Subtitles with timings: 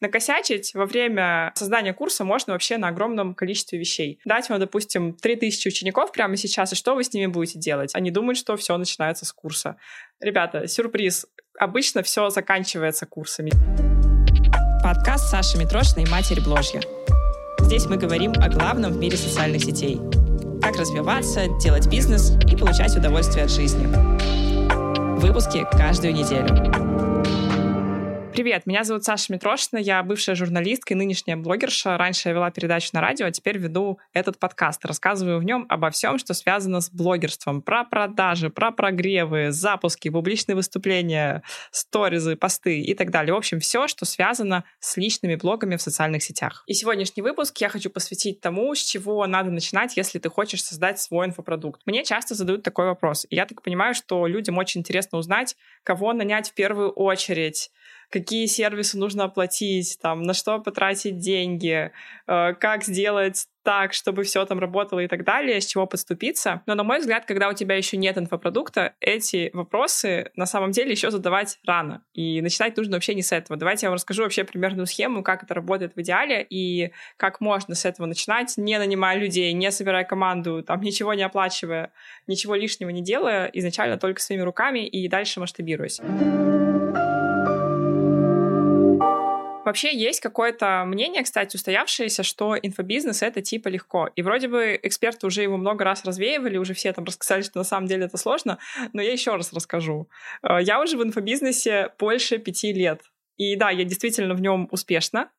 [0.00, 4.20] Накосячить во время создания курса можно вообще на огромном количестве вещей.
[4.26, 7.94] Дать вам, допустим, 3000 учеников прямо сейчас, и что вы с ними будете делать?
[7.94, 9.78] Они думают, что все начинается с курса.
[10.20, 11.26] Ребята, сюрприз.
[11.58, 13.50] Обычно все заканчивается курсами.
[14.82, 16.82] Подкаст Саши Митрошиной «Матери Бложья».
[17.60, 19.98] Здесь мы говорим о главном в мире социальных сетей.
[20.60, 23.86] Как развиваться, делать бизнес и получать удовольствие от жизни.
[25.18, 27.05] Выпуски каждую неделю.
[28.36, 31.96] Привет, меня зовут Саша Митрошина, я бывшая журналистка и нынешняя блогерша.
[31.96, 34.84] Раньше я вела передачу на радио, а теперь веду этот подкаст.
[34.84, 37.62] Рассказываю в нем обо всем, что связано с блогерством.
[37.62, 43.32] Про продажи, про прогревы, запуски, публичные выступления, сторизы, посты и так далее.
[43.32, 46.62] В общем, все, что связано с личными блогами в социальных сетях.
[46.66, 51.00] И сегодняшний выпуск я хочу посвятить тому, с чего надо начинать, если ты хочешь создать
[51.00, 51.80] свой инфопродукт.
[51.86, 53.24] Мне часто задают такой вопрос.
[53.30, 57.70] И я так понимаю, что людям очень интересно узнать, кого нанять в первую очередь,
[58.10, 61.92] какие сервисы нужно оплатить, там, на что потратить деньги,
[62.26, 66.62] э, как сделать так, чтобы все там работало и так далее, с чего подступиться.
[66.66, 70.92] Но, на мой взгляд, когда у тебя еще нет инфопродукта, эти вопросы на самом деле
[70.92, 72.04] еще задавать рано.
[72.12, 73.58] И начинать нужно вообще не с этого.
[73.58, 77.74] Давайте я вам расскажу вообще примерную схему, как это работает в идеале и как можно
[77.74, 81.90] с этого начинать, не нанимая людей, не собирая команду, там ничего не оплачивая,
[82.28, 86.00] ничего лишнего не делая, изначально только своими руками и дальше масштабируясь.
[89.66, 94.08] Вообще есть какое-то мнение, кстати, устоявшееся, что инфобизнес— это типа легко.
[94.14, 97.64] И вроде бы эксперты уже его много раз развеивали, уже все там рассказали, что на
[97.64, 98.58] самом деле это сложно,
[98.92, 100.08] но я еще раз расскажу.
[100.44, 103.02] Э, я уже в инфобизнесе больше пяти лет.
[103.38, 105.32] И да, я действительно в нем успешна.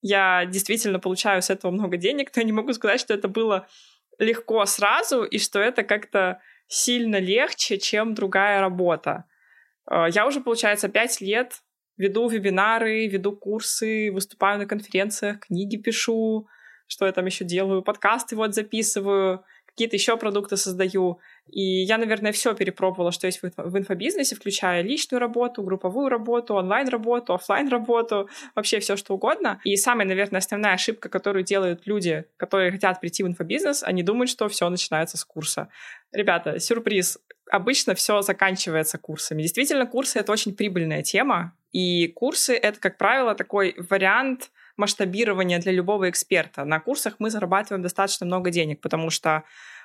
[0.00, 3.66] Я действительно получаю с этого много денег, но я не могу сказать, что это было
[4.18, 9.26] легко сразу и что это как-то сильно легче, чем другая работа.
[9.90, 11.60] Э, я уже, получается, пять лет
[11.96, 16.48] веду вебинары, веду курсы, выступаю на конференциях, книги пишу,
[16.86, 21.18] что я там еще делаю, подкасты вот записываю, какие-то еще продукты создаю.
[21.48, 27.34] И я, наверное, все перепробовала, что есть в инфобизнесе, включая личную работу, групповую работу, онлайн-работу,
[27.34, 29.60] офлайн работу вообще все что угодно.
[29.64, 34.30] И самая, наверное, основная ошибка, которую делают люди, которые хотят прийти в инфобизнес, они думают,
[34.30, 35.68] что все начинается с курса.
[36.12, 37.18] Ребята, сюрприз.
[37.50, 39.42] Обычно все заканчивается курсами.
[39.42, 45.72] Действительно, курсы— это очень прибыльная тема, и курсы— это, как правило, такой вариант масштабирования для
[45.72, 46.64] любого эксперта.
[46.64, 49.42] На курсах мы зарабатываем достаточно много денег, потому что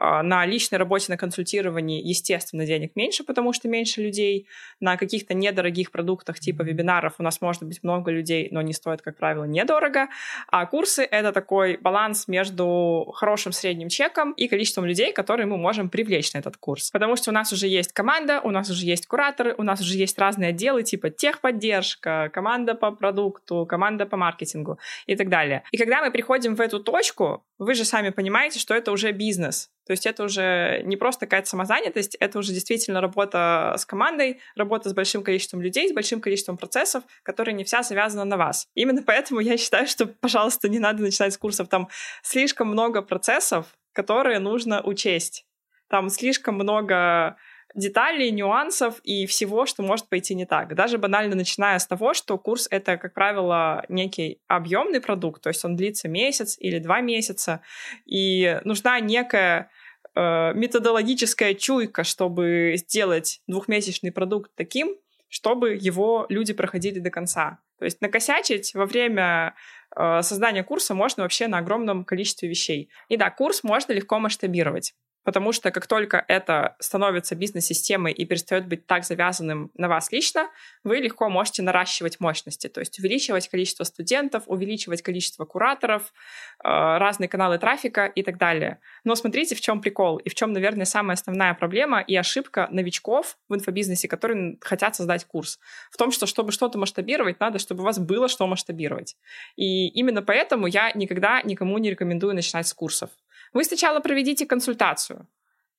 [0.00, 4.48] на личной работе, на консультировании, естественно, денег меньше, потому что меньше людей.
[4.80, 9.02] На каких-то недорогих продуктах типа вебинаров у нас может быть много людей, но они стоят,
[9.02, 10.08] как правило, недорого.
[10.48, 15.90] А курсы— это такой баланс между хорошим средним чеком и количеством людей, которые мы можем
[15.90, 16.90] привлечь на этот курс.
[16.90, 19.98] Потому что у нас уже есть команда, у нас уже есть кураторы, у нас уже
[19.98, 25.62] есть разные отделы типа техподдержка, команда по продукту, команда по маркетингу и так далее.
[25.72, 29.70] И когда мы приходим в эту точку, вы же сами понимаете, что это уже бизнес.
[29.90, 34.88] То есть это уже не просто какая-то самозанятость, это уже действительно работа с командой, работа
[34.88, 38.68] с большим количеством людей, с большим количеством процессов, которые не вся завязана на вас.
[38.76, 41.66] Именно поэтому я считаю, что, пожалуйста, не надо начинать с курсов.
[41.66, 41.88] Там
[42.22, 45.44] слишком много процессов, которые нужно учесть.
[45.88, 47.36] Там слишком много
[47.74, 50.74] деталей, нюансов и всего, что может пойти не так.
[50.74, 55.64] Даже банально начиная с того, что курс— это, как правило, некий объемный продукт, то есть
[55.64, 57.60] он длится месяц или два месяца,
[58.06, 59.70] и нужна некая
[60.14, 64.96] э, методологическая чуйка, чтобы сделать двухмесячный продукт таким,
[65.28, 67.60] чтобы его люди проходили до конца.
[67.78, 69.54] То есть накосячить во время
[69.96, 72.90] э, создания курса можно вообще на огромном количестве вещей.
[73.08, 74.94] И да, курс можно легко масштабировать.
[75.22, 80.48] Потому что как только это становится бизнес-системой и перестает быть так завязанным на вас лично,
[80.82, 87.28] вы легко можете наращивать мощности, то есть увеличивать количество студентов, увеличивать количество кураторов, э, разные
[87.28, 88.80] каналы трафика и так далее.
[89.04, 93.36] Но смотрите, в чем прикол и в чем, наверное, самая основная проблема и ошибка новичков
[93.48, 95.58] в инфобизнесе, которые хотят создать курс.
[95.90, 99.16] В том, что чтобы что-то масштабировать, надо, чтобы у вас было что масштабировать.
[99.56, 103.10] И именно поэтому я никогда никому не рекомендую начинать с курсов.
[103.52, 105.26] Вы сначала проведите консультацию.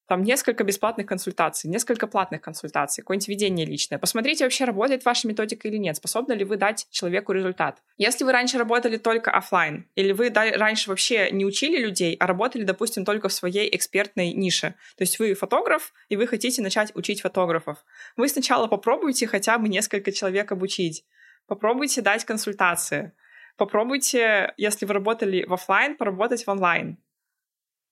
[0.07, 3.97] Там несколько бесплатных консультаций, несколько платных консультаций, какое-нибудь ведение личное.
[3.97, 7.81] Посмотрите, вообще работает ваша методика или нет, способны ли вы дать человеку результат.
[7.97, 12.63] Если вы раньше работали только офлайн, или вы раньше вообще не учили людей, а работали,
[12.63, 17.21] допустим, только в своей экспертной нише, то есть вы фотограф, и вы хотите начать учить
[17.21, 17.77] фотографов,
[18.17, 21.05] вы сначала попробуйте хотя бы несколько человек обучить,
[21.47, 23.13] попробуйте дать консультации,
[23.55, 26.97] попробуйте, если вы работали в офлайн, поработать в онлайн.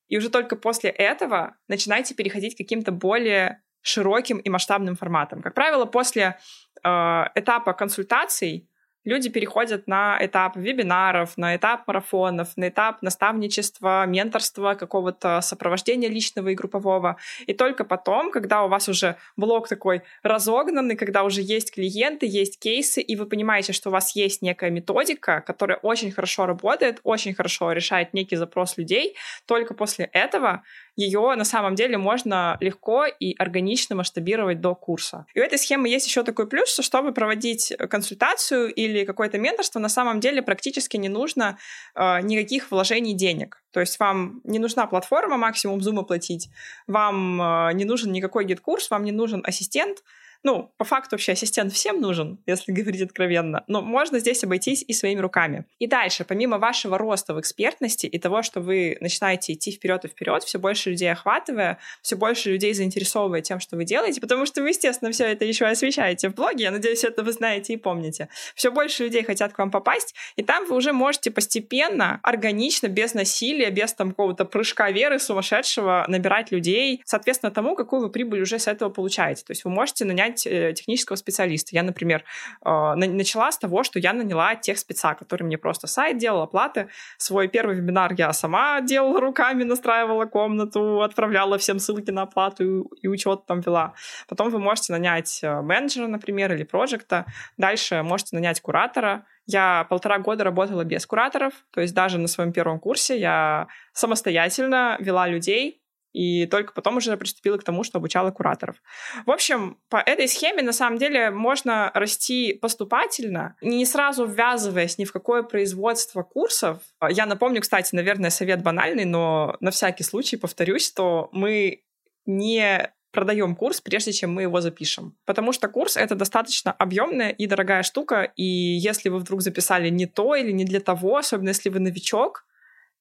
[0.09, 5.41] И уже только после этого начинайте переходить к каким-то более широким и масштабным форматам.
[5.41, 6.37] Как правило, после
[6.83, 6.89] э,
[7.35, 8.68] этапа консультаций
[9.09, 16.49] люди переходят на этап вебинаров, на этап марафонов, на этап наставничества, менторства, какого-то сопровождения личного
[16.49, 17.17] и группового.
[17.47, 22.59] И только потом, когда у вас уже блок такой разогнанный, когда уже есть клиенты, есть
[22.59, 27.33] кейсы, и вы понимаете, что у вас есть некая методика, которая очень хорошо работает, очень
[27.33, 29.15] хорошо решает некий запрос людей,
[29.47, 30.61] только после этого
[30.95, 35.25] ее на самом деле можно легко и органично масштабировать до курса.
[35.33, 39.79] И у этой схемы есть еще такой плюс, что чтобы проводить консультацию или какое-то менторство,
[39.79, 41.57] на самом деле практически не нужно
[41.95, 43.61] э, никаких вложений денег.
[43.71, 46.49] То есть вам не нужна платформа, максимум Zoom оплатить,
[46.87, 50.03] вам э, не нужен никакой GetCourse, вам не нужен ассистент,
[50.43, 54.93] ну, по факту вообще ассистент всем нужен, если говорить откровенно, но можно здесь обойтись и
[54.93, 55.65] своими руками.
[55.79, 60.07] И дальше, помимо вашего роста в экспертности и того, что вы начинаете идти вперед и
[60.07, 64.61] вперед, все больше людей охватывая, все больше людей заинтересовывая тем, что вы делаете, потому что
[64.61, 68.29] вы, естественно, все это еще освещаете в блоге, я надеюсь, это вы знаете и помните.
[68.55, 73.13] Все больше людей хотят к вам попасть, и там вы уже можете постепенно, органично, без
[73.13, 78.59] насилия, без там какого-то прыжка веры сумасшедшего набирать людей, соответственно, тому, какую вы прибыль уже
[78.59, 79.43] с этого получаете.
[79.43, 81.69] То есть вы можете нанять нанять э, технического специалиста.
[81.73, 82.23] Я, например,
[82.61, 86.87] а, начала с того, что я наняла тех спеца, который мне просто сайт делал, оплаты.
[87.17, 93.07] Свой первый вебинар я сама делала руками, настраивала комнату, отправляла всем ссылки на оплату и
[93.07, 93.93] учет там вела.
[94.27, 97.25] Потом вы можете нанять э, менеджера, например, или проекта.
[97.57, 102.51] Дальше можете нанять куратора, я полтора года работала без кураторов, то есть даже на своем
[102.53, 105.81] первом курсе я самостоятельно вела людей,
[106.13, 108.77] и только потом уже приступила к тому, что обучала кураторов.
[109.25, 115.05] В общем, по этой схеме на самом деле можно расти поступательно, не сразу ввязываясь ни
[115.05, 116.79] в какое производство курсов.
[117.09, 121.83] Я напомню, кстати, наверное, совет банальный, но на всякий случай повторюсь, что мы
[122.25, 125.17] не продаем курс, прежде чем мы его запишем.
[125.25, 130.05] Потому что курс— это достаточно объемная и дорогая штука, и если вы вдруг записали не
[130.05, 132.45] то или не для того, особенно если вы новичок,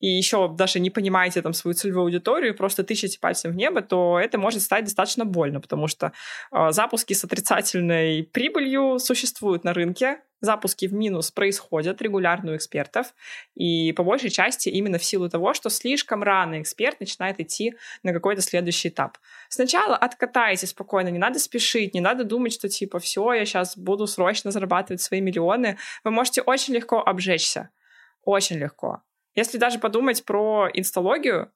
[0.01, 4.19] и еще даже не понимаете там свою целевую аудиторию, просто тычете пальцем в небо, то
[4.19, 6.13] это может стать достаточно больно, потому что
[6.53, 13.15] э, запуски с отрицательной прибылью существуют на рынке, запуски в минус происходят регулярно у экспертов,
[13.55, 18.13] и по большей части именно в силу того, что слишком рано эксперт начинает идти на
[18.13, 19.19] какой-то следующий этап.
[19.49, 24.07] Сначала откатайте спокойно, не надо спешить, не надо думать, что типа все, я сейчас буду
[24.07, 25.79] срочно зарабатывать свои миллионы.
[26.05, 27.71] Вы можете очень легко обжечься,
[28.23, 29.03] очень легко.
[29.39, 31.53] Если даже подумать про инсталогию,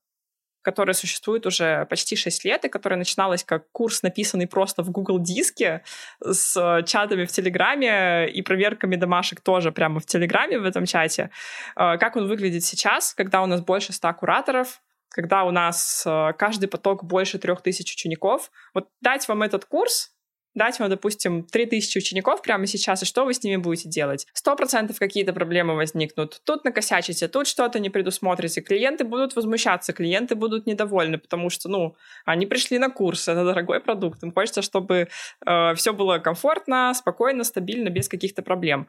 [0.62, 5.18] которая существует уже почти 6 лет, и которая начиналась как курс, написанный просто в Google
[5.18, 5.82] Диске,
[6.20, 11.30] с чатами в Телеграме и проверками домашек тоже прямо в Телеграме в этом чате.
[11.74, 16.34] Э, как он выглядит сейчас, когда у нас больше 100 кураторов, когда у нас э,
[16.38, 18.52] каждый поток больше 3000 учеников.
[18.74, 20.11] Вот дать вам этот курс,
[20.54, 24.26] дать вам, допустим, 3000 учеников прямо сейчас, и что вы с ними будете делать?
[24.32, 26.40] Сто процентов какие-то проблемы возникнут.
[26.44, 28.60] Тут накосячите, тут что-то не предусмотрите.
[28.60, 33.80] Клиенты будут возмущаться, клиенты будут недовольны, потому что, ну, они пришли на курс, это дорогой
[33.80, 34.22] продукт.
[34.22, 35.08] Им хочется, чтобы
[35.46, 38.88] э, все было комфортно, спокойно, стабильно, без каких-то проблем.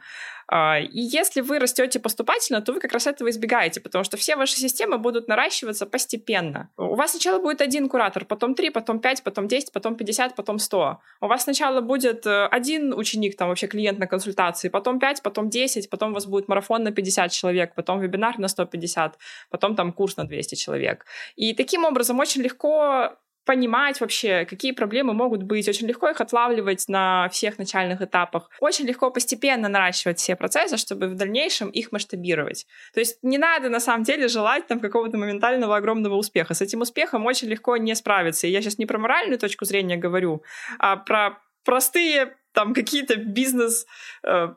[0.51, 4.36] Э, и если вы растете поступательно, то вы как раз этого избегаете, потому что все
[4.36, 6.69] ваши системы будут наращиваться постепенно.
[6.77, 10.60] У вас сначала будет один куратор, потом три, потом пять, потом десять, потом пятьдесят, потом
[10.60, 11.00] сто.
[11.21, 15.50] У вас сначала будет э, один ученик, там вообще клиент на консультации, потом 5, потом
[15.50, 19.17] 10, потом у вас будет марафон на 50 человек, потом вебинар на 150,
[19.50, 21.05] потом там курс на 200 человек.
[21.36, 23.12] И таким образом очень легко
[23.45, 28.85] понимать вообще, какие проблемы могут быть, очень легко их отлавливать на всех начальных этапах, очень
[28.85, 32.65] легко постепенно наращивать все процессы, чтобы в дальнейшем их масштабировать.
[32.93, 36.53] То есть не надо на самом деле желать там какого-то моментального огромного успеха.
[36.53, 38.47] С этим успехом очень легко не справиться.
[38.47, 40.43] И я сейчас не про моральную точку зрения говорю,
[40.79, 43.85] а про простые там какие-то бизнес
[44.23, 44.53] э,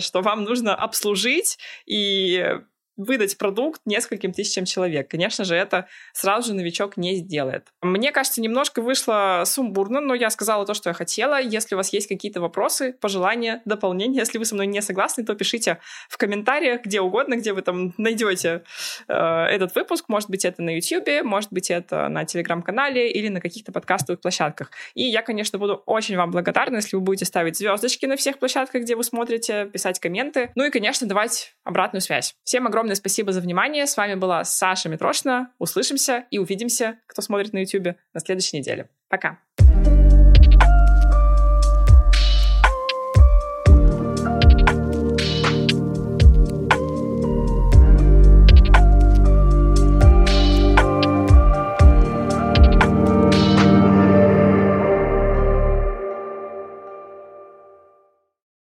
[0.00, 2.60] что вам нужно обслужить и
[3.00, 5.10] выдать продукт нескольким тысячам человек.
[5.10, 7.68] Конечно же, это сразу же новичок не сделает.
[7.82, 11.40] Мне кажется, немножко вышло сумбурно, но я сказала то, что я хотела.
[11.40, 15.34] Если у вас есть какие-то вопросы, пожелания, дополнения, если вы со мной не согласны, то
[15.34, 15.78] пишите
[16.08, 18.62] в комментариях, где угодно, где вы там найдете
[19.08, 20.04] э, этот выпуск.
[20.08, 24.70] Может быть, это на YouTube, может быть, это на Телеграм-канале или на каких-то подкастовых площадках.
[24.94, 28.82] И я, конечно, буду очень вам благодарна, если вы будете ставить звездочки на всех площадках,
[28.82, 30.50] где вы смотрите, писать комменты.
[30.54, 32.34] Ну и, конечно, давать обратную связь.
[32.44, 33.86] Всем огромное огромное спасибо за внимание.
[33.86, 35.52] С вами была Саша Митрошина.
[35.58, 38.88] Услышимся и увидимся, кто смотрит на YouTube, на следующей неделе.
[39.08, 39.38] Пока.